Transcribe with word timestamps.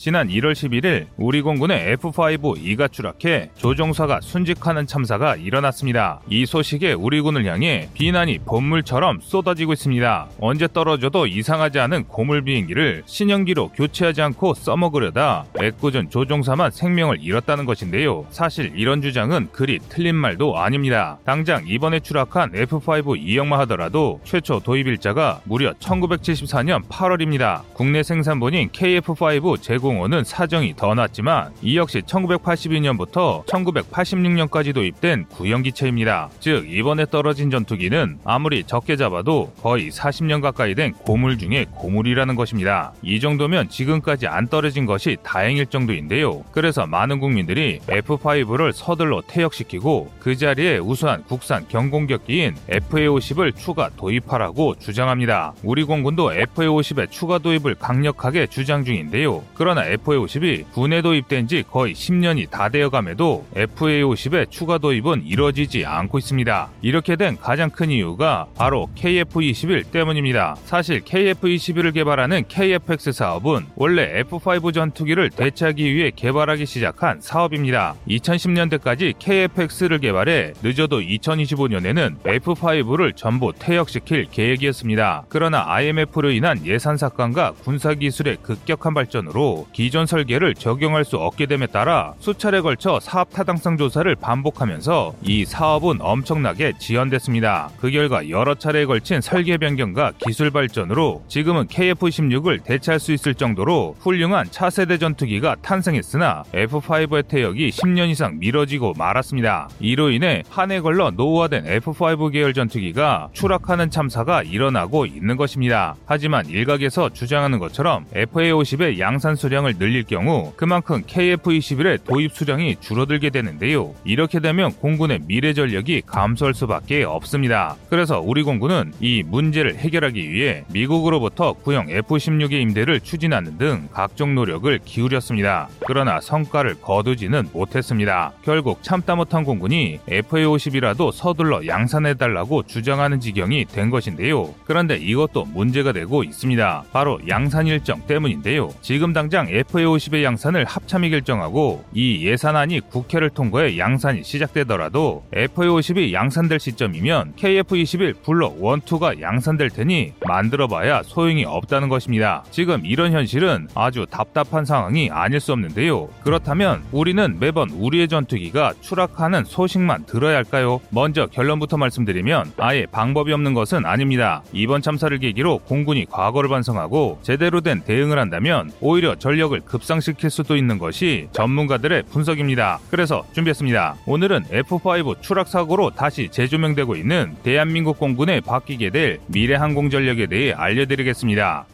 지난 0.00 0.28
1월 0.28 0.52
11일 0.52 1.08
우리 1.18 1.42
공군의 1.42 1.92
F-5E가 1.92 2.90
추락해 2.90 3.50
조종사가 3.54 4.22
순직하는 4.22 4.86
참사가 4.86 5.36
일어났습니다. 5.36 6.22
이 6.30 6.46
소식에 6.46 6.94
우리 6.94 7.20
군을 7.20 7.44
향해 7.44 7.86
비난이 7.92 8.38
봇물처럼 8.46 9.18
쏟아지고 9.20 9.74
있습니다. 9.74 10.28
언제 10.40 10.66
떨어져도 10.72 11.26
이상하지 11.26 11.80
않은 11.80 12.04
고물 12.04 12.40
비행기를 12.40 13.02
신형기로 13.04 13.72
교체하지 13.72 14.22
않고 14.22 14.54
써먹으려다 14.54 15.44
애꿎은 15.60 16.08
조종사만 16.08 16.70
생명을 16.70 17.18
잃었다는 17.20 17.66
것인데요. 17.66 18.24
사실 18.30 18.72
이런 18.74 19.02
주장은 19.02 19.50
그리 19.52 19.80
틀린 19.90 20.16
말도 20.16 20.56
아닙니다. 20.56 21.18
당장 21.26 21.64
이번에 21.66 22.00
추락한 22.00 22.52
F-5E형만 22.54 23.58
하더라도 23.58 24.18
최초 24.24 24.60
도입일자가 24.60 25.42
무려 25.44 25.74
1974년 25.74 26.88
8월입니다. 26.88 27.64
국내 27.74 28.02
생산본인 28.02 28.70
KF-5 28.70 29.60
재고 29.60 29.89
공원은 29.90 30.22
사정이 30.22 30.76
더 30.76 30.94
낫지만 30.94 31.50
이 31.62 31.76
역시 31.76 32.00
1982년부터 32.02 33.44
1986년까지 33.46 34.72
도입된 34.72 35.26
구형기체입니다. 35.30 36.30
즉 36.38 36.70
이번에 36.70 37.06
떨어진 37.06 37.50
전투기는 37.50 38.20
아무리 38.22 38.62
적게 38.62 38.94
잡아도 38.94 39.52
거의 39.60 39.90
40년 39.90 40.42
가까이 40.42 40.76
된 40.76 40.92
고물 40.92 41.38
중에 41.38 41.66
고물이라는 41.74 42.36
것입니다. 42.36 42.92
이 43.02 43.18
정도면 43.18 43.68
지금까지 43.68 44.28
안 44.28 44.46
떨어진 44.46 44.86
것이 44.86 45.16
다행일 45.24 45.66
정도인데요. 45.66 46.44
그래서 46.52 46.86
많은 46.86 47.18
국민들이 47.18 47.80
F5를 47.88 48.70
서둘러 48.72 49.22
퇴역시키고 49.26 50.12
그 50.20 50.36
자리에 50.36 50.78
우수한 50.78 51.24
국산 51.24 51.66
경공격기인 51.66 52.54
FA50을 52.68 53.56
추가 53.56 53.90
도입하라고 53.96 54.76
주장합니다. 54.76 55.54
우리 55.64 55.82
공군도 55.82 56.30
FA50의 56.30 57.10
추가 57.10 57.38
도입을 57.38 57.74
강력하게 57.74 58.46
주장 58.46 58.84
중인데요. 58.84 59.42
그러나 59.54 59.79
FA50이 59.84 60.70
군에 60.72 61.02
도입된 61.02 61.48
지 61.48 61.62
거의 61.62 61.94
10년이 61.94 62.50
다 62.50 62.68
되어감에도 62.68 63.46
FA50의 63.54 64.50
추가 64.50 64.78
도입은 64.78 65.24
이뤄지지 65.26 65.84
않고 65.86 66.18
있습니다. 66.18 66.68
이렇게 66.82 67.16
된 67.16 67.36
가장 67.36 67.70
큰 67.70 67.90
이유가 67.90 68.46
바로 68.56 68.88
KF-21 68.96 69.90
때문입니다. 69.90 70.56
사실 70.64 71.00
KF-21을 71.00 71.92
개발하는 71.94 72.44
KFX 72.48 73.12
사업은 73.12 73.66
원래 73.76 74.22
F5 74.22 74.72
전투기를 74.72 75.30
대체하기 75.30 75.94
위해 75.94 76.10
개발하기 76.14 76.66
시작한 76.66 77.20
사업입니다. 77.20 77.94
2010년대까지 78.08 79.14
KFX를 79.18 79.98
개발해 79.98 80.52
늦어도 80.62 81.00
2025년에는 81.00 82.18
F5를 82.22 83.16
전부 83.16 83.52
퇴역시킬 83.58 84.26
계획이었습니다. 84.30 85.24
그러나 85.28 85.64
IMF로 85.66 86.30
인한 86.30 86.64
예산 86.66 86.96
삭감과 86.96 87.52
군사 87.64 87.94
기술의 87.94 88.38
급격한 88.42 88.94
발전으로 88.94 89.66
기존 89.72 90.06
설계를 90.06 90.54
적용할 90.54 91.04
수 91.04 91.16
없게 91.18 91.46
됨에 91.46 91.66
따라 91.66 92.14
수차례 92.20 92.60
걸쳐 92.62 92.98
사업 93.00 93.30
타당성 93.30 93.76
조사를 93.76 94.14
반복하면서 94.16 95.14
이 95.22 95.44
사업은 95.44 95.98
엄청나게 96.00 96.72
지연됐습니다. 96.78 97.70
그 97.78 97.90
결과 97.90 98.28
여러 98.30 98.54
차례에 98.54 98.86
걸친 98.86 99.20
설계 99.20 99.58
변경과 99.58 100.12
기술 100.24 100.50
발전으로 100.50 101.22
지금은 101.28 101.66
KF-16을 101.66 102.64
대체할 102.64 102.98
수 102.98 103.12
있을 103.12 103.34
정도로 103.34 103.96
훌륭한 104.00 104.46
차세대 104.50 104.98
전투기가 104.98 105.56
탄생했으나 105.62 106.44
F5의 106.54 107.28
퇴역이 107.28 107.68
10년 107.68 108.08
이상 108.08 108.38
미뤄지고 108.38 108.94
말았습니다. 108.96 109.68
이로 109.80 110.10
인해 110.10 110.42
한 110.48 110.70
해 110.70 110.80
걸러 110.80 111.10
노후화된 111.10 111.64
F5 111.64 112.32
계열 112.32 112.54
전투기가 112.54 113.28
추락하는 113.32 113.90
참사가 113.90 114.42
일어나고 114.42 115.04
있는 115.06 115.36
것입니다. 115.36 115.96
하지만 116.06 116.46
일각에서 116.46 117.08
주장하는 117.08 117.58
것처럼 117.58 118.04
FA-50의 118.14 118.98
양산 118.98 119.34
수량 119.34 119.59
수량을 119.60 119.78
늘릴 119.78 120.04
경우 120.04 120.52
그만큼 120.56 121.02
KF-21의 121.02 122.04
도입 122.04 122.32
수량이 122.32 122.76
줄어들게 122.80 123.30
되는데요. 123.30 123.94
이렇게 124.04 124.40
되면 124.40 124.72
공군의 124.72 125.20
미래 125.26 125.52
전력이 125.52 126.02
감소할 126.06 126.54
수밖에 126.54 127.04
없습니다. 127.04 127.76
그래서 127.88 128.20
우리 128.20 128.42
공군은 128.42 128.92
이 129.00 129.22
문제를 129.22 129.76
해결하기 129.76 130.30
위해 130.30 130.64
미국으로부터 130.72 131.52
구형 131.52 131.88
F-16의 131.88 132.52
임대를 132.62 133.00
추진하는 133.00 133.58
등 133.58 133.88
각종 133.92 134.34
노력을 134.34 134.78
기울였습니다. 134.84 135.68
그러나 135.86 136.20
성과를 136.20 136.80
거두지는 136.80 137.48
못했습니다. 137.52 138.32
결국 138.42 138.82
참다 138.82 139.14
못한 139.16 139.44
공군이 139.44 140.00
FA-50이라도 140.08 141.12
서둘러 141.12 141.66
양산해달라고 141.66 142.64
주장하는 142.64 143.20
지경이 143.20 143.66
된 143.66 143.90
것인데요. 143.90 144.54
그런데 144.64 144.96
이것도 144.96 145.44
문제가 145.46 145.92
되고 145.92 146.24
있습니다. 146.24 146.84
바로 146.92 147.20
양산 147.28 147.66
일정 147.66 148.00
때문인데요. 148.06 148.70
지금 148.80 149.12
당장 149.12 149.49
FA50의 149.50 150.22
양산을 150.22 150.64
합참이 150.64 151.10
결정하고 151.10 151.84
이 151.92 152.26
예산안이 152.26 152.80
국회를 152.80 153.30
통과해 153.30 153.76
양산이 153.78 154.22
시작되더라도 154.22 155.24
FA50이 155.32 156.12
양산될 156.12 156.60
시점이면 156.60 157.34
KF21 157.36 158.22
블록 158.22 158.56
1, 158.58 158.62
2가 158.82 159.20
양산될 159.20 159.70
테니 159.70 160.12
만들어봐야 160.26 161.02
소용이 161.02 161.44
없다는 161.44 161.88
것입니다. 161.88 162.44
지금 162.50 162.84
이런 162.84 163.12
현실은 163.12 163.68
아주 163.74 164.06
답답한 164.10 164.64
상황이 164.64 165.10
아닐 165.10 165.40
수 165.40 165.52
없는데요. 165.52 166.08
그렇다면 166.22 166.82
우리는 166.92 167.38
매번 167.40 167.70
우리의 167.70 168.08
전투기가 168.08 168.74
추락하는 168.80 169.44
소식만 169.44 170.06
들어야 170.06 170.36
할까요? 170.36 170.80
먼저 170.90 171.26
결론부터 171.26 171.76
말씀드리면 171.76 172.52
아예 172.58 172.86
방법이 172.86 173.32
없는 173.32 173.54
것은 173.54 173.84
아닙니다. 173.84 174.42
이번 174.52 174.82
참사를 174.82 175.16
계기로 175.18 175.58
공군이 175.58 176.06
과거를 176.06 176.48
반성하고 176.48 177.18
제대로 177.22 177.60
된 177.60 177.80
대응을 177.80 178.18
한다면 178.18 178.70
오히려 178.80 179.14
전력 179.14 179.39
전력을 179.40 179.58
급상시킬 179.60 180.28
수도 180.28 180.54
있는 180.56 180.78
것이 180.78 181.28
전문가들의 181.32 182.04
분석입니다. 182.04 182.78
그래서 182.90 183.24
준비했습니다. 183.32 183.96
오늘은 184.06 184.44
F5 184.44 185.22
추락 185.22 185.48
사고로 185.48 185.90
다시 185.90 186.28
재조명되고 186.30 186.94
있는 186.96 187.34
대한민국 187.42 187.98
공군에 187.98 188.40
바뀌게 188.40 188.90
될 188.90 189.18
미래 189.28 189.56
항공 189.56 189.88
전력에 189.88 190.26
대해 190.26 190.52
알려드리겠습니다. 190.52 191.66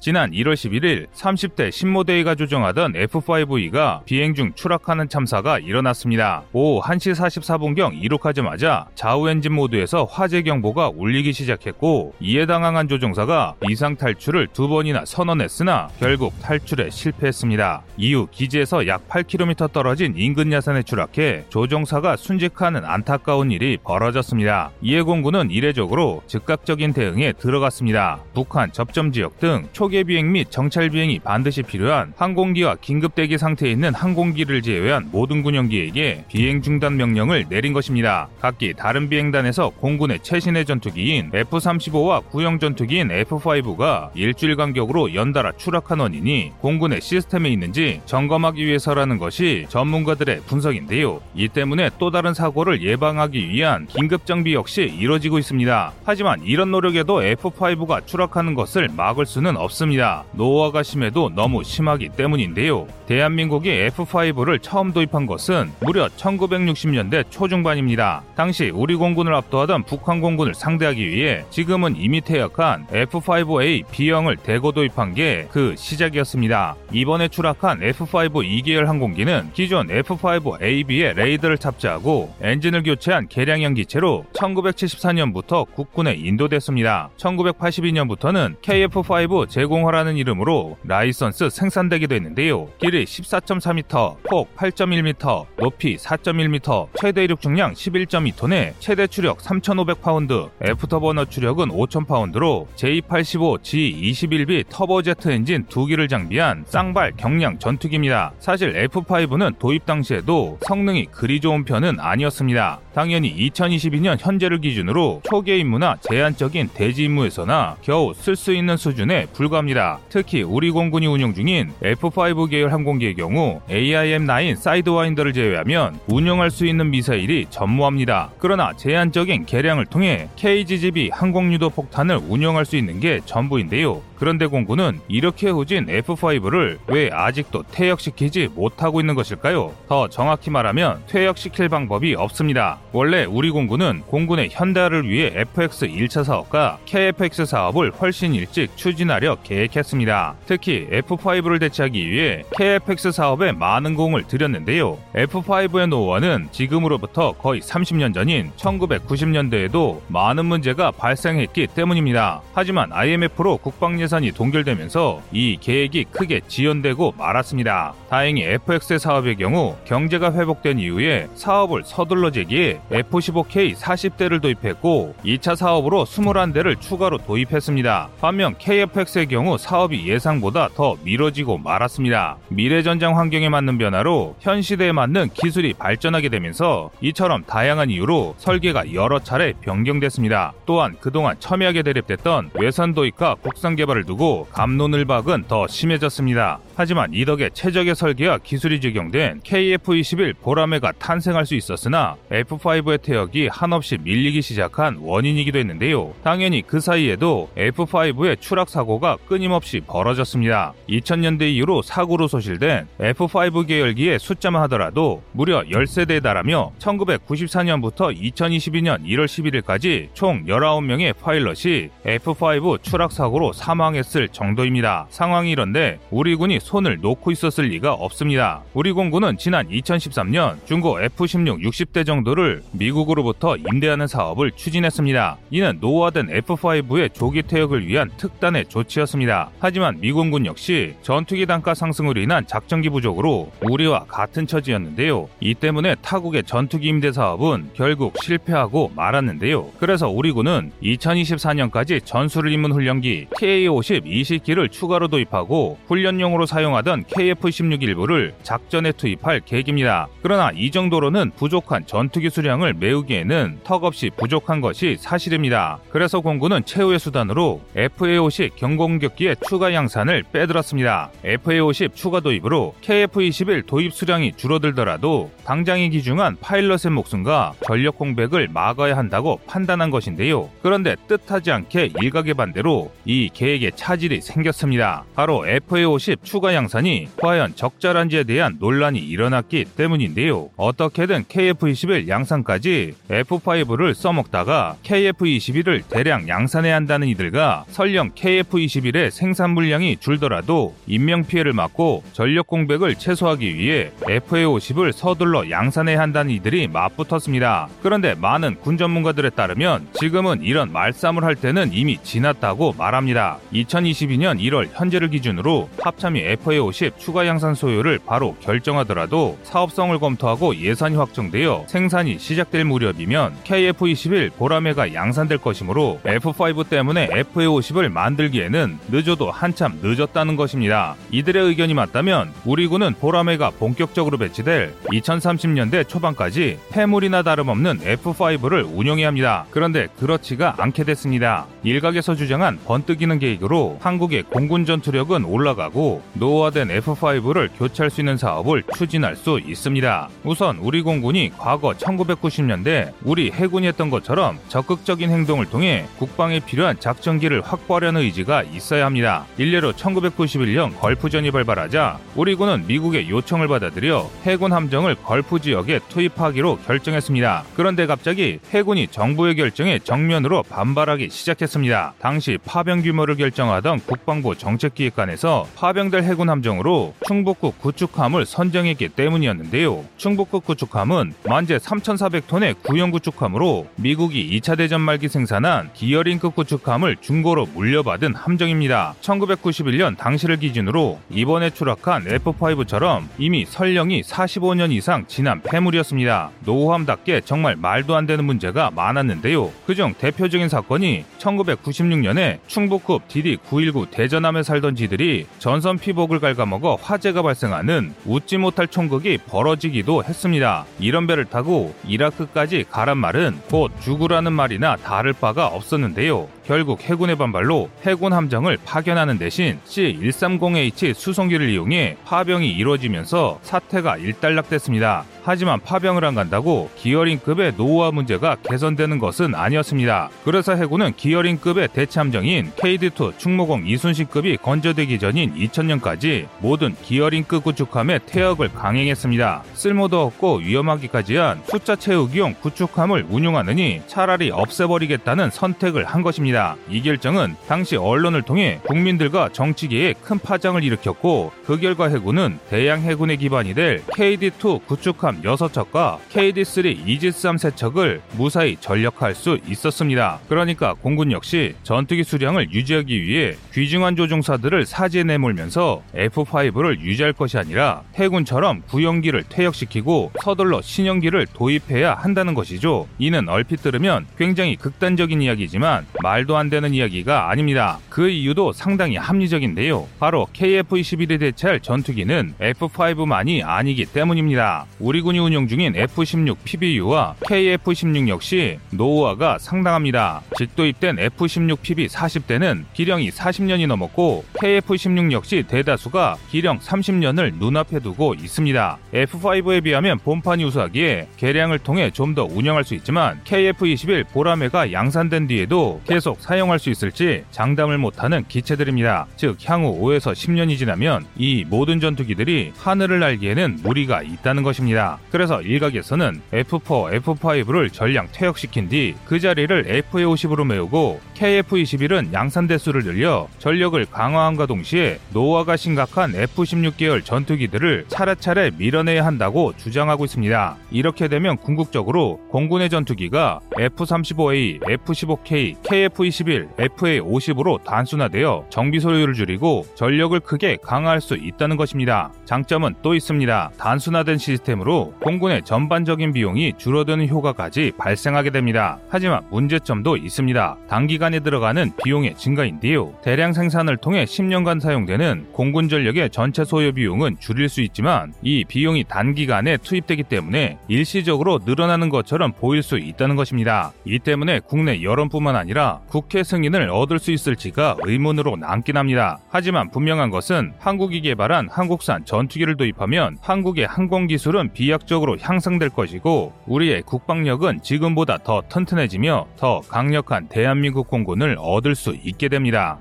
지난 0.00 0.30
1월 0.30 0.54
11일 0.54 1.08
30대 1.12 1.70
신모대위가 1.70 2.34
조정하던 2.34 2.94
F5E가 2.94 4.02
비행 4.06 4.34
중 4.34 4.50
추락하는 4.54 5.10
참사가 5.10 5.58
일어났습니다. 5.58 6.42
오후 6.54 6.80
1시 6.80 7.12
44분경 7.14 8.02
이륙하자마자 8.02 8.86
좌우 8.94 9.28
엔진 9.28 9.52
모드에서 9.52 10.04
화재 10.04 10.40
경보가 10.40 10.92
울리기 10.96 11.34
시작했고 11.34 12.14
이에 12.18 12.46
당황한 12.46 12.88
조종사가 12.88 13.56
이상 13.68 13.94
탈출을 13.94 14.48
두 14.54 14.68
번이나 14.68 15.04
선언했으나 15.04 15.88
결국 15.98 16.32
탈출에 16.40 16.88
실패했습니다. 16.88 17.82
이후 17.98 18.26
기지에서 18.30 18.86
약 18.86 19.06
8km 19.06 19.70
떨어진 19.70 20.14
인근 20.16 20.50
야산에 20.50 20.82
추락해 20.82 21.44
조종사가 21.50 22.16
순직하는 22.16 22.86
안타까운 22.86 23.50
일이 23.50 23.76
벌어졌습니다. 23.84 24.70
이에 24.80 25.02
공군은 25.02 25.50
이례적으로 25.50 26.22
즉각적인 26.26 26.94
대응에 26.94 27.34
들어갔습니다. 27.34 28.20
북한 28.32 28.72
접점 28.72 29.12
지역 29.12 29.38
등 29.38 29.68
초. 29.74 29.89
초계 29.90 30.04
비행 30.04 30.30
및 30.30 30.52
정찰 30.52 30.88
비행이 30.88 31.18
반드시 31.18 31.64
필요한 31.64 32.12
항공기와 32.16 32.76
긴급 32.80 33.16
대기 33.16 33.38
상태에 33.38 33.72
있는 33.72 33.92
항공기를 33.92 34.62
제외한 34.62 35.08
모든 35.10 35.42
군용기에게 35.42 36.26
비행 36.28 36.62
중단 36.62 36.96
명령을 36.96 37.46
내린 37.48 37.72
것입니다. 37.72 38.28
각기 38.40 38.72
다른 38.72 39.08
비행단에서 39.08 39.70
공군의 39.70 40.20
최신의 40.22 40.64
전투기인 40.64 41.32
F-35와 41.34 42.24
구형 42.30 42.60
전투기인 42.60 43.10
F-5가 43.10 44.10
일주일 44.14 44.54
간격으로 44.54 45.12
연달아 45.12 45.54
추락한 45.56 45.98
원인이 45.98 46.52
공군의 46.60 47.00
시스템에 47.00 47.48
있는지 47.48 48.00
점검하기 48.06 48.64
위해서라는 48.64 49.18
것이 49.18 49.66
전문가들의 49.70 50.42
분석인데요. 50.46 51.20
이 51.34 51.48
때문에 51.48 51.90
또 51.98 52.12
다른 52.12 52.32
사고를 52.32 52.80
예방하기 52.80 53.48
위한 53.48 53.88
긴급 53.88 54.24
정비 54.24 54.54
역시 54.54 54.82
이뤄지고 54.82 55.40
있습니다. 55.40 55.92
하지만 56.04 56.40
이런 56.44 56.70
노력에도 56.70 57.24
F-5가 57.24 58.06
추락하는 58.06 58.54
것을 58.54 58.88
막을 58.96 59.26
수는 59.26 59.56
없습니다. 59.56 59.79
없습니다. 59.80 60.24
노화가 60.32 60.82
심해도 60.82 61.30
너무 61.34 61.64
심하기 61.64 62.10
때문인데요. 62.10 62.86
대한민국이 63.06 63.70
F5를 63.88 64.60
처음 64.62 64.92
도입한 64.92 65.26
것은 65.26 65.72
무려 65.80 66.06
1960년대 66.08 67.24
초중반입니다. 67.30 68.22
당시 68.36 68.70
우리 68.70 68.94
공군을 68.94 69.34
압도하던 69.34 69.84
북한 69.84 70.20
공군을 70.20 70.54
상대하기 70.54 71.08
위해 71.08 71.44
지금은 71.50 71.96
이미 71.96 72.20
퇴역한 72.20 72.88
F5A 72.88 73.84
B형을 73.90 74.36
대거 74.36 74.72
도입한 74.72 75.14
게 75.14 75.48
그 75.50 75.74
시작이었습니다. 75.76 76.76
이번에 76.92 77.28
추락한 77.28 77.80
F5 77.80 78.30
2계열 78.62 78.86
항공기는 78.86 79.50
기존 79.54 79.88
F5AB의 79.88 81.14
레이더를 81.14 81.56
탑재하고 81.58 82.34
엔진을 82.40 82.82
교체한 82.82 83.28
개량형 83.28 83.74
기체로 83.74 84.24
1974년부터 84.32 85.66
국군에 85.74 86.14
인도됐습니다. 86.14 87.10
1982년부터는 87.16 88.60
KF5 88.60 89.48
제공 89.48 89.69
제공호라는 89.70 90.16
이름으로 90.16 90.76
라이선스 90.84 91.50
생산되기도 91.50 92.14
했는데요. 92.16 92.68
길이 92.78 93.04
14.4m, 93.04 94.16
폭 94.28 94.54
8.1m, 94.56 95.46
높이 95.56 95.96
4.1m, 95.96 96.88
최대 96.96 97.24
이륙 97.24 97.40
중량 97.40 97.72
11.2톤에 97.72 98.74
최대 98.80 99.06
추력 99.06 99.38
3,500파운드, 99.38 100.50
afterburner 100.62 101.26
추력은 101.26 101.68
5,000파운드로 101.68 102.66
J85G21B 102.74 104.68
터보제트 104.68 105.30
엔진 105.30 105.64
2기를 105.66 106.08
장비한 106.08 106.64
쌍발 106.66 107.12
경량 107.16 107.58
전투기입니다. 107.60 108.32
사실 108.40 108.74
F5는 108.88 109.58
도입 109.58 109.86
당시에도 109.86 110.58
성능이 110.62 111.06
그리 111.06 111.40
좋은 111.40 111.64
편은 111.64 112.00
아니었습니다. 112.00 112.80
당연히 112.94 113.34
2022년 113.50 114.16
현재를 114.18 114.60
기준으로 114.60 115.22
초계 115.24 115.60
임무나 115.60 115.96
제한적인 116.00 116.70
대지 116.74 117.04
임무에서나 117.04 117.76
겨우 117.82 118.12
쓸 118.14 118.36
수 118.36 118.52
있는 118.52 118.76
수준에 118.76 119.26
불과합니다. 119.32 120.00
특히 120.08 120.42
우리 120.42 120.70
공군이 120.70 121.06
운영 121.06 121.34
중인 121.34 121.72
F5 121.82 122.50
계열 122.50 122.72
항공기의 122.72 123.14
경우 123.14 123.60
AIM-9 123.70 124.56
Sidewinder를 124.56 125.32
제외하면 125.32 125.98
운영할 126.06 126.50
수 126.50 126.66
있는 126.66 126.90
미사일이 126.90 127.46
전무합니다. 127.50 128.30
그나마 128.38 128.72
제한적인 128.76 129.46
개량을 129.46 129.86
통해 129.86 130.28
KGGB 130.36 131.10
활공유도 131.12 131.70
폭탄을 131.70 132.20
운영할 132.28 132.64
수 132.64 132.76
있는 132.76 133.00
게 133.00 133.20
전부인데요. 133.24 134.02
그런데 134.20 134.44
공군은 134.44 135.00
이렇게 135.08 135.48
후진 135.48 135.86
F5를 135.86 136.76
왜 136.88 137.08
아직도 137.10 137.62
퇴역시키지 137.72 138.50
못하고 138.54 139.00
있는 139.00 139.14
것일까요? 139.14 139.72
더 139.88 140.08
정확히 140.08 140.50
말하면 140.50 141.02
퇴역시킬 141.08 141.70
방법이 141.70 142.14
없습니다. 142.16 142.78
원래 142.92 143.24
우리 143.24 143.50
공군은 143.50 144.02
공군의 144.02 144.50
현대화를 144.52 145.08
위해 145.08 145.32
FX 145.34 145.88
1차 145.88 146.24
사업과 146.24 146.78
KFX 146.84 147.46
사업을 147.46 147.92
훨씬 147.92 148.34
일찍 148.34 148.76
추진하려 148.76 149.36
계획했습니다. 149.42 150.34
특히 150.44 150.86
F5를 150.90 151.58
대체하기 151.58 152.10
위해 152.10 152.42
KFX 152.58 153.12
사업에 153.12 153.52
많은 153.52 153.94
공을 153.94 154.24
들였는데요. 154.24 154.98
F5의 155.14 155.88
노후화는 155.88 156.48
지금으로부터 156.52 157.32
거의 157.32 157.62
30년 157.62 158.12
전인 158.12 158.50
1990년대에도 158.58 160.00
많은 160.08 160.44
문제가 160.44 160.90
발생했기 160.90 161.68
때문입니다. 161.68 162.42
하지만 162.52 162.92
IMF로 162.92 163.56
국방 163.56 163.98
예산 163.98 164.09
이 164.18 164.32
동결되면서 164.32 165.22
이 165.32 165.56
계획이 165.60 166.04
크게 166.10 166.40
지연되고 166.48 167.14
말았습니다. 167.16 167.94
다행히 168.10 168.42
FX 168.42 168.98
사업의 168.98 169.36
경우 169.36 169.76
경제가 169.84 170.32
회복된 170.32 170.78
이후에 170.78 171.28
사업을 171.34 171.82
서둘러 171.84 172.30
제기해 172.30 172.80
F-15K 172.90 173.76
40대를 173.76 174.42
도입했고 174.42 175.14
2차 175.24 175.54
사업으로 175.54 176.04
21대를 176.04 176.80
추가로 176.80 177.18
도입했습니다. 177.18 178.08
반면 178.20 178.54
KFX의 178.58 179.28
경우 179.28 179.56
사업이 179.56 180.08
예상보다 180.08 180.68
더 180.74 180.96
미뤄지고 181.04 181.58
말았습니다. 181.58 182.36
미래전장 182.48 183.16
환경에 183.18 183.48
맞는 183.48 183.78
변화로 183.78 184.36
현 184.40 184.62
시대에 184.62 184.92
맞는 184.92 185.30
기술이 185.34 185.74
발전하게 185.74 186.28
되면서 186.28 186.90
이처럼 187.00 187.44
다양한 187.44 187.90
이유로 187.90 188.34
설계가 188.38 188.92
여러 188.92 189.18
차례 189.20 189.52
변경됐습니다. 189.60 190.52
또한 190.66 190.96
그동안 191.00 191.36
첨예하게 191.38 191.82
대립됐던 191.82 192.50
외산 192.54 192.94
도입과 192.94 193.36
국산 193.42 193.76
개발을 193.76 193.99
두고 194.04 194.48
감론을 194.52 195.04
박은 195.04 195.44
더 195.48 195.66
심해졌습니다. 195.66 196.60
하지만 196.80 197.10
이 197.12 197.26
덕에 197.26 197.50
최적의 197.52 197.94
설계와 197.94 198.38
기술이 198.38 198.80
적용된 198.80 199.40
KF-21 199.40 200.36
보라매가 200.40 200.92
탄생할 200.92 201.44
수 201.44 201.54
있었으나 201.54 202.16
F5의 202.30 203.02
퇴역이 203.02 203.48
한없이 203.48 203.98
밀리기 204.02 204.40
시작한 204.40 204.96
원인이기도 204.98 205.58
했는데요. 205.58 206.14
당연히 206.24 206.62
그 206.66 206.80
사이에도 206.80 207.50
F5의 207.54 208.40
추락 208.40 208.70
사고가 208.70 209.18
끊임없이 209.28 209.80
벌어졌습니다. 209.80 210.72
2000년대 210.88 211.52
이후로 211.52 211.82
사고로 211.82 212.28
소실된 212.28 212.88
F5 212.98 213.66
계열기의 213.66 214.18
숫자만 214.18 214.62
하더라도 214.62 215.22
무려 215.32 215.60
10세대에 215.60 216.22
달하며 216.22 216.72
1994년부터 216.78 218.18
2022년 218.18 219.04
1월 219.04 219.26
11일까지 219.26 220.08
총 220.14 220.46
19명의 220.46 221.14
파일럿이 221.14 221.90
F5 222.06 222.82
추락 222.82 223.12
사고로 223.12 223.52
사망했을 223.52 224.28
정도입니다. 224.28 225.08
상황이 225.10 225.50
이런데 225.50 225.98
우리 226.10 226.34
군이 226.34 226.58
손을 226.70 226.98
놓고 227.00 227.32
있었을 227.32 227.64
리가 227.64 227.94
없습니다. 227.94 228.62
우리 228.74 228.92
공군은 228.92 229.36
지난 229.36 229.68
2013년 229.68 230.64
중고 230.66 231.00
F-16 231.02 231.64
60대 231.64 232.06
정도를 232.06 232.62
미국으로부터 232.70 233.56
임대하는 233.56 234.06
사업을 234.06 234.52
추진했습니다. 234.52 235.38
이는 235.50 235.78
노후화된 235.80 236.28
F-5의 236.30 237.12
조기 237.12 237.42
퇴역을 237.42 237.88
위한 237.88 238.08
특단의 238.16 238.66
조치였습니다. 238.66 239.50
하지만 239.58 239.98
미군군 240.00 240.46
역시 240.46 240.94
전투기 241.02 241.44
단가 241.44 241.74
상승으로 241.74 242.20
인한 242.20 242.46
작전기 242.46 242.88
부족으로 242.88 243.50
우리와 243.62 244.04
같은 244.04 244.46
처지였는데요. 244.46 245.28
이 245.40 245.54
때문에 245.54 245.96
타국의 245.96 246.44
전투기 246.44 246.86
임대 246.86 247.10
사업은 247.10 247.70
결국 247.74 248.14
실패하고 248.22 248.92
말았는데요. 248.94 249.70
그래서 249.80 250.08
우리 250.08 250.30
군은 250.30 250.70
2024년까지 250.84 252.04
전술을 252.04 252.52
입문 252.52 252.70
훈련기 252.70 253.26
KA-50 253.40 254.04
20기를 254.04 254.70
추가로 254.70 255.08
도입하고 255.08 255.78
훈련용으로 255.88 256.46
사용하던 256.50 257.04
KF-16 257.04 257.82
일부를 257.82 258.34
작전에 258.42 258.90
투입할 258.90 259.40
계획입니다. 259.46 260.08
그러나 260.20 260.50
이 260.52 260.72
정도로는 260.72 261.30
부족한 261.36 261.86
전투기 261.86 262.28
수량을 262.28 262.74
메우기에는 262.74 263.60
턱없이 263.62 264.10
부족한 264.16 264.60
것이 264.60 264.96
사실입니다. 264.98 265.78
그래서 265.90 266.20
공군은 266.20 266.64
최후의 266.64 266.98
수단으로 266.98 267.62
FA-50 267.76 268.56
경공격기의 268.56 269.36
추가 269.46 269.72
양산을 269.72 270.24
빼들었습니다. 270.32 271.10
FA-50 271.24 271.94
추가 271.94 272.18
도입으로 272.18 272.74
KF-21 272.82 273.66
도입 273.66 273.94
수량이 273.94 274.32
줄어들더라도 274.36 275.30
당장이 275.44 275.90
기중한 275.90 276.36
파일럿의 276.40 276.92
목숨과 276.92 277.54
전력 277.64 277.96
공백을 277.96 278.48
막아야 278.52 278.96
한다고 278.96 279.38
판단한 279.46 279.90
것인데요. 279.90 280.50
그런데 280.62 280.96
뜻하지 281.06 281.52
않게 281.52 281.92
일각의 282.00 282.34
반대로 282.34 282.90
이 283.04 283.30
계획에 283.32 283.70
차질이 283.76 284.20
생겼습니다. 284.20 285.04
바로 285.14 285.44
FA-50 285.46 286.18
추가 286.24 286.39
양산이 286.48 287.08
과연 287.16 287.54
적절한지에 287.54 288.24
대한 288.24 288.56
논란이 288.58 288.98
일어났기 288.98 289.66
때문인데요. 289.76 290.50
어떻게든 290.56 291.24
KF-21 291.24 292.08
양산까지 292.08 292.94
F5를 293.08 293.94
써먹다가 293.94 294.76
KF-21을 294.82 295.82
대량 295.88 296.28
양산해야 296.28 296.74
한다는 296.74 297.08
이들과 297.08 297.64
설령 297.68 298.10
KF-21의 298.12 299.10
생산 299.10 299.50
물량이 299.50 299.98
줄더라도 299.98 300.74
인명 300.86 301.24
피해를 301.24 301.52
막고 301.52 302.02
전력 302.12 302.46
공백을 302.46 302.94
최소화하기 302.96 303.54
위해 303.54 303.90
FA-50을 304.02 304.92
서둘러 304.92 305.50
양산해야 305.50 306.00
한다는 306.00 306.32
이들이 306.32 306.68
맞붙었습니다. 306.68 307.68
그런데 307.82 308.14
많은 308.14 308.56
군 308.56 308.76
전문가들에 308.78 309.30
따르면 309.30 309.88
지금은 309.94 310.42
이런 310.42 310.72
말싸움을 310.72 311.24
할 311.24 311.34
때는 311.34 311.70
이미 311.72 311.98
지났다고 312.02 312.74
말합니다. 312.78 313.38
2022년 313.52 314.40
1월 314.40 314.68
현재를 314.72 315.10
기준으로 315.10 315.68
합참이 315.82 316.20
FA-50 316.36 316.98
추가 316.98 317.26
양산 317.26 317.54
소요를 317.54 317.98
바로 318.04 318.36
결정하더라도 318.40 319.38
사업성을 319.42 319.98
검토하고 319.98 320.56
예산이 320.56 320.96
확정되어 320.96 321.64
생산이 321.66 322.18
시작될 322.18 322.64
무렵이면 322.64 323.34
KF-21 323.44 324.34
보라매가 324.36 324.94
양산될 324.94 325.38
것이므로 325.38 326.00
F5 326.04 326.68
때문에 326.68 327.08
FA-50을 327.08 327.90
만들기에는 327.90 328.78
늦어도 328.90 329.30
한참 329.30 329.78
늦었다는 329.82 330.36
것입니다. 330.36 330.94
이들의 331.10 331.42
의견이 331.48 331.74
맞다면 331.74 332.32
우리 332.44 332.66
군은 332.66 332.94
보라매가 332.94 333.50
본격적으로 333.58 334.18
배치될 334.18 334.74
2030년대 334.92 335.88
초반까지 335.88 336.58
폐물이나 336.70 337.22
다름없는 337.22 337.80
F5를 337.80 338.68
운영해야 338.72 339.08
합니다. 339.08 339.46
그런데 339.50 339.88
그렇지가 339.98 340.54
않게 340.58 340.84
됐습니다. 340.84 341.46
일각에서 341.62 342.14
주장한 342.14 342.60
번뜩이는 342.64 343.18
계획으로 343.18 343.78
한국의 343.80 344.24
공군 344.24 344.64
전투력은 344.64 345.24
올라가고 345.24 346.02
노후화된 346.20 346.68
F5를 346.68 347.48
교체할 347.56 347.90
수 347.90 348.02
있는 348.02 348.18
사업을 348.18 348.62
추진할 348.76 349.16
수 349.16 349.40
있습니다. 349.40 350.08
우선 350.22 350.58
우리 350.58 350.82
공군이 350.82 351.32
과거 351.38 351.70
1990년대 351.70 352.92
우리 353.02 353.30
해군이 353.30 353.66
했던 353.66 353.88
것처럼 353.88 354.38
적극적인 354.48 355.10
행동을 355.10 355.46
통해 355.46 355.86
국방에 355.98 356.38
필요한 356.38 356.78
작전기를 356.78 357.40
확보하려는 357.40 358.02
의지가 358.02 358.42
있어야 358.42 358.84
합니다. 358.84 359.24
일례로 359.38 359.72
1991년 359.72 360.78
걸프전이 360.78 361.30
발발하자 361.30 361.98
우리 362.14 362.34
군은 362.34 362.66
미국의 362.66 363.08
요청을 363.08 363.48
받아들여 363.48 364.10
해군 364.24 364.52
함정을 364.52 364.96
걸프 364.96 365.40
지역에 365.40 365.80
투입하기로 365.88 366.58
결정했습니다. 366.66 367.44
그런데 367.56 367.86
갑자기 367.86 368.40
해군이 368.50 368.88
정부의 368.88 369.36
결정에 369.36 369.78
정면으로 369.78 370.42
반발하기 370.42 371.08
시작했습니다. 371.08 371.94
당시 371.98 372.36
파병 372.44 372.82
규모를 372.82 373.16
결정하던 373.16 373.80
국방부 373.86 374.36
정책기획관에서 374.36 375.46
파병될 375.56 376.09
해군 376.10 376.28
함정으로 376.28 376.94
충북급 377.06 377.60
구축함을 377.60 378.26
선정했기 378.26 378.88
때문이었는데요. 378.88 379.84
충북급 379.96 380.44
구축함은 380.44 381.14
만재 381.24 381.58
3,400톤의 381.58 382.62
구형 382.62 382.90
구축함으로 382.90 383.68
미국이 383.76 384.40
2차 384.40 384.58
대전 384.58 384.80
말기 384.80 385.08
생산한 385.08 385.70
기어링급 385.74 386.34
구축함을 386.34 386.96
중고로 387.00 387.46
물려받은 387.54 388.14
함정입니다. 388.14 388.94
1991년 389.00 389.96
당시를 389.96 390.38
기준으로 390.38 390.98
이번에 391.10 391.50
추락한 391.50 392.04
F5처럼 392.04 393.04
이미 393.18 393.44
선령이 393.44 394.02
45년 394.02 394.72
이상 394.72 395.04
지난 395.06 395.40
폐물이었습니다. 395.42 396.30
노후함답게 396.44 397.20
정말 397.24 397.54
말도 397.54 397.94
안 397.94 398.06
되는 398.06 398.24
문제가 398.24 398.72
많았는데요. 398.72 399.52
그중 399.66 399.94
대표적인 399.98 400.48
사건이 400.48 401.04
1996년에 401.18 402.38
충북급 402.48 403.06
DD-919 403.06 403.90
대전함에 403.90 404.42
살던 404.42 404.74
지들이 404.74 405.26
전선 405.38 405.78
피 405.78 405.92
복을 406.00 406.18
갉아먹어 406.18 406.78
화재가 406.80 407.20
발생하는 407.20 407.92
웃지 408.06 408.38
못할 408.38 408.66
총극이 408.66 409.18
벌어지기도 409.18 410.02
했습니다. 410.02 410.64
이런 410.78 411.06
배를 411.06 411.26
타고 411.26 411.74
이라크까지 411.86 412.64
가란 412.70 412.96
말은 412.96 413.38
곧 413.50 413.70
죽으라는 413.82 414.32
말이나 414.32 414.76
다를 414.76 415.12
바가 415.12 415.48
없었는데요. 415.48 416.26
결국 416.50 416.82
해군의 416.82 417.14
반발로 417.14 417.70
해군 417.86 418.12
함정을 418.12 418.58
파견하는 418.64 419.18
대신 419.18 419.60
C-130H 419.66 420.94
수송기를 420.94 421.48
이용해 421.48 421.98
파병이 422.04 422.50
이루어지면서 422.50 423.38
사태가 423.42 423.98
일단락됐습니다. 423.98 425.04
하지만 425.22 425.60
파병을 425.60 426.04
안 426.04 426.16
간다고 426.16 426.68
기어링급의 426.76 427.54
노후화 427.56 427.92
문제가 427.92 428.36
개선되는 428.42 428.98
것은 428.98 429.34
아니었습니다. 429.34 430.10
그래서 430.24 430.56
해군은 430.56 430.92
기어링급의 430.96 431.68
대참정인 431.72 432.50
KD2 432.56 433.18
충무공 433.18 433.66
이순신급이 433.66 434.38
건조되기 434.38 434.98
전인 434.98 435.32
2000년까지 435.34 436.26
모든 436.40 436.74
기어링급 436.82 437.44
구축함의 437.44 438.00
퇴역을 438.06 438.52
강행했습니다. 438.54 439.44
쓸모도 439.54 440.02
없고 440.02 440.38
위험하기까지 440.38 441.16
한 441.16 441.42
숫자 441.44 441.76
채우기용 441.76 442.34
구축함을 442.40 443.06
운용하느니 443.08 443.82
차라리 443.86 444.30
없애버리겠다는 444.32 445.30
선택을 445.30 445.84
한 445.84 446.02
것입니다. 446.02 446.39
이 446.68 446.82
결정은 446.82 447.36
당시 447.46 447.76
언론을 447.76 448.22
통해 448.22 448.60
국민들과 448.66 449.28
정치계에 449.30 449.94
큰 450.02 450.18
파장을 450.18 450.62
일으켰고 450.62 451.32
그 451.44 451.58
결과 451.58 451.88
해군은 451.88 452.38
대양 452.48 452.80
해군의 452.80 453.18
기반이 453.18 453.54
될 453.54 453.82
KD2 453.86 454.66
구축함 454.66 455.22
6척과 455.22 455.98
KD3 456.10 456.86
이지스3 456.86 457.38
세척을 457.38 458.00
무사히 458.16 458.56
전력할 458.60 459.14
수 459.14 459.38
있었습니다. 459.46 460.20
그러니까 460.28 460.74
공군 460.74 461.12
역시 461.12 461.54
전투기 461.62 462.04
수량을 462.04 462.52
유지하기 462.52 463.02
위해 463.02 463.36
귀중한 463.52 463.96
조종사들을 463.96 464.66
사지에 464.66 465.04
내몰면서 465.04 465.82
F5를 465.94 466.80
유지할 466.80 467.12
것이 467.12 467.38
아니라 467.38 467.82
해군처럼 467.96 468.62
구형기를 468.68 469.24
퇴역시키고 469.28 470.12
서둘러 470.22 470.60
신형기를 470.62 471.26
도입해야 471.34 471.94
한다는 471.94 472.34
것이죠. 472.34 472.88
이는 472.98 473.28
얼핏 473.28 473.62
들으면 473.62 474.06
굉장히 474.16 474.56
극단적인 474.56 475.20
이야기지만 475.22 475.86
말도 476.02 476.29
안 476.36 476.50
되는 476.50 476.74
이야기가 476.74 477.30
아닙니다. 477.30 477.78
그 477.88 478.08
이유도 478.08 478.52
상당히 478.52 478.96
합리적인데요. 478.96 479.88
바로 479.98 480.26
KF-21에 480.34 481.18
대체할 481.18 481.60
전투기는 481.60 482.34
F5만이 482.38 483.42
아니기 483.44 483.86
때문입니다. 483.86 484.66
우리 484.78 485.00
군이 485.00 485.18
운용 485.18 485.48
중인 485.48 485.74
F-16 485.76 486.36
PBU와 486.44 487.14
KF-16 487.20 488.08
역시 488.08 488.58
노후화가 488.70 489.38
상당합니다. 489.38 490.20
직도입된 490.36 490.98
F-16 490.98 491.62
PB 491.62 491.86
40대는 491.86 492.64
기령이 492.74 493.10
40년이 493.10 493.66
넘었고 493.66 494.24
KF-16 494.34 495.12
역시 495.12 495.42
대다수가 495.48 496.16
기령 496.30 496.58
30년을 496.58 497.38
눈앞에 497.38 497.80
두고 497.80 498.12
있습니다. 498.14 498.78
F5에 498.92 499.62
비하면 499.62 499.98
본판이 499.98 500.44
우수하기에 500.44 501.08
개량을 501.16 501.58
통해 501.60 501.90
좀 501.90 502.10
더 502.10 502.24
운영할 502.24 502.64
수 502.64 502.74
있지만 502.74 503.20
KF-21 503.22 504.08
보라매가 504.12 504.72
양산된 504.72 505.28
뒤에도 505.28 505.80
계속 505.86 506.09
사용할 506.18 506.58
수 506.58 506.70
있을지 506.70 507.24
장담을 507.30 507.78
못하는 507.78 508.24
기체들입니다. 508.28 509.06
즉 509.16 509.36
향후 509.44 509.80
5에서 509.80 510.12
10년이 510.12 510.58
지나면 510.58 511.06
이 511.16 511.44
모든 511.48 511.80
전투기들이 511.80 512.52
하늘을 512.56 513.00
날기에는 513.00 513.58
무리가 513.62 514.02
있다는 514.02 514.42
것입니다. 514.42 514.98
그래서 515.10 515.42
일각에서는 515.42 516.20
F4, 516.32 517.00
F5를 517.00 517.72
전량 517.72 518.08
퇴역시킨 518.12 518.68
뒤 518.68 518.94
그 519.06 519.18
자리를 519.18 519.64
FA50으로 519.64 520.46
메우고 520.46 521.00
KF21은 521.14 522.12
양산 522.12 522.46
대수를 522.46 522.82
늘려 522.82 523.28
전력을 523.38 523.84
강화함과 523.86 524.46
동시에 524.46 524.98
노화가 525.12 525.56
심각한 525.56 526.12
F16 526.12 526.76
계열 526.76 527.02
전투기들을 527.02 527.86
차례차례 527.88 528.52
밀어내야 528.56 529.04
한다고 529.04 529.52
주장하고 529.56 530.04
있습니다. 530.04 530.56
이렇게 530.70 531.08
되면 531.08 531.36
궁극적으로 531.36 532.20
공군의 532.30 532.70
전투기가 532.70 533.40
F35A, 533.50 534.60
F15K, 534.60 535.62
KF21, 536.00 536.56
FA50으로 536.56 537.62
단순화되어 537.62 538.46
정비 538.48 538.80
소요를 538.80 539.14
줄이고 539.14 539.66
전력을 539.74 540.18
크게 540.20 540.56
강화할 540.62 541.00
수 541.00 541.14
있다는 541.14 541.56
것입니다. 541.56 542.10
장점은 542.24 542.74
또 542.82 542.94
있습니다. 542.94 543.50
단순화된 543.58 544.18
시스템으로 544.18 544.94
공군의 545.00 545.42
전반적인 545.42 546.12
비용이 546.12 546.54
줄어드는 546.56 547.08
효과까지 547.08 547.72
발생하게 547.76 548.30
됩니다. 548.30 548.78
하지만 548.88 549.22
문제점도 549.30 549.96
있습니다. 549.96 550.56
단기간에 550.68 551.20
들어가는 551.20 551.72
비용의 551.84 552.16
증가인데요. 552.16 552.94
대량 553.02 553.32
생산을 553.32 553.76
통해 553.76 554.04
10년간 554.04 554.60
사용되는 554.60 555.28
공군 555.32 555.68
전력의 555.68 556.10
전체 556.10 556.44
소요 556.44 556.72
비용은 556.72 557.16
줄일 557.18 557.48
수 557.48 557.60
있지만 557.60 558.12
이 558.22 558.44
비용이 558.44 558.84
단기간에 558.84 559.58
투입되기 559.58 560.04
때문에 560.04 560.58
일시적으로 560.68 561.40
늘어나는 561.44 561.88
것처럼 561.90 562.32
보일 562.32 562.62
수 562.62 562.78
있다는 562.78 563.16
것입니다. 563.16 563.72
이 563.84 563.98
때문에 563.98 564.40
국내 564.40 564.82
여론뿐만 564.82 565.36
아니라 565.36 565.80
국회 565.90 566.22
승인을 566.22 566.70
얻을 566.70 567.00
수 567.00 567.10
있을지가 567.10 567.78
의문으로 567.82 568.36
남긴 568.36 568.76
합니다. 568.76 569.18
하지만 569.28 569.70
분명한 569.70 570.10
것은 570.10 570.54
한국이 570.58 571.00
개발한 571.00 571.48
한국산 571.50 572.04
전투기를 572.04 572.56
도입하면 572.56 573.18
한국의 573.20 573.66
항공 573.66 574.06
기술은 574.06 574.52
비약적으로 574.52 575.18
향상될 575.18 575.70
것이고 575.70 576.32
우리의 576.46 576.82
국방력은 576.82 577.62
지금보다 577.62 578.18
더 578.18 578.42
튼튼해지며 578.48 579.26
더 579.36 579.60
강력한 579.68 580.28
대한민국 580.28 580.88
공군을 580.88 581.36
얻을 581.40 581.74
수 581.74 581.96
있게 582.04 582.28
됩니다. 582.28 582.78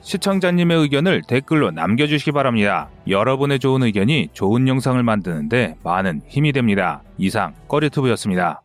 시청자님의 0.00 0.78
의견을 0.78 1.22
댓글로 1.28 1.70
남겨주시기 1.72 2.32
바랍니다. 2.32 2.88
여러분의 3.06 3.58
좋은 3.58 3.82
의견이 3.82 4.28
좋은 4.32 4.66
영상을 4.66 5.02
만드는데 5.02 5.76
많은 5.82 6.22
힘이 6.26 6.52
됩니다. 6.52 7.02
이상 7.18 7.52
꺼리투브였습니다. 7.68 8.62